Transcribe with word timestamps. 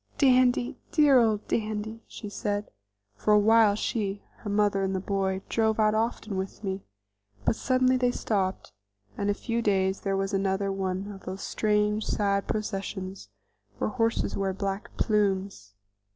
"Dandy, 0.17 0.79
dear 0.91 1.19
old 1.19 1.47
Dandy!" 1.47 2.03
she 2.07 2.27
said. 2.27 2.71
For 3.13 3.33
awhile 3.33 3.75
she, 3.75 4.23
her 4.37 4.49
mother 4.49 4.81
and 4.81 4.95
the 4.95 4.99
boy 4.99 5.43
drove 5.47 5.79
out 5.79 5.93
often 5.93 6.37
with 6.37 6.63
me, 6.63 6.81
but 7.45 7.55
suddenly 7.55 7.97
they 7.97 8.09
stopped, 8.09 8.71
and 9.15 9.29
in 9.29 9.29
a 9.29 9.35
few 9.37 9.61
days 9.61 9.99
there 9.99 10.17
was 10.17 10.33
another 10.33 10.71
one 10.71 11.11
of 11.11 11.25
those 11.25 11.43
strange, 11.43 12.03
sad 12.03 12.47
processions 12.47 13.29
where 13.77 13.91
horses 13.91 14.35
wear 14.35 14.53
black 14.53 14.89
plumes. 14.97 15.75